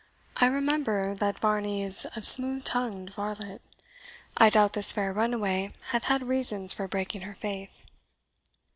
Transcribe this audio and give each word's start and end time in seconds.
I 0.37 0.47
remember 0.47 1.13
that 1.13 1.37
Varney 1.39 1.83
is 1.83 2.07
a 2.15 2.23
smooth 2.23 2.63
tongued 2.63 3.13
varlet. 3.13 3.61
I 4.35 4.49
doubt 4.49 4.73
this 4.73 4.91
fair 4.91 5.13
runaway 5.13 5.73
hath 5.89 6.05
had 6.05 6.27
reasons 6.27 6.73
for 6.73 6.87
breaking 6.87 7.21
her 7.21 7.35
faith." 7.35 7.83